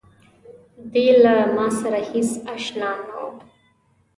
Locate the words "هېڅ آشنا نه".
2.11-3.15